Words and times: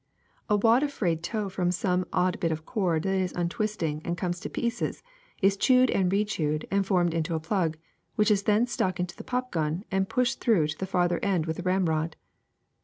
A 0.49 0.55
wad 0.57 0.81
of 0.81 0.91
frayed 0.91 1.21
tow 1.21 1.47
from 1.47 1.69
some 1.69 2.05
old 2.11 2.39
bit 2.39 2.51
of 2.51 2.65
cord 2.65 3.03
that 3.03 3.13
is 3.19 3.33
untwisting 3.33 4.01
and 4.03 4.17
coming 4.17 4.33
to 4.33 4.49
pieces 4.49 5.03
is 5.43 5.55
chewed 5.55 5.91
and 5.91 6.11
rechewed 6.11 6.65
and 6.71 6.83
formed 6.83 7.13
into 7.13 7.35
a 7.35 7.39
plug, 7.39 7.77
which 8.15 8.31
is 8.31 8.41
then 8.41 8.65
stuck 8.65 8.99
into 8.99 9.15
the 9.15 9.23
pop 9.23 9.51
gun 9.51 9.83
and 9.91 10.09
pushed 10.09 10.39
through 10.41 10.69
to 10.69 10.77
the 10.79 10.87
farther 10.87 11.19
end 11.21 11.45
with 11.45 11.57
the 11.57 11.61
ramrod. 11.61 12.15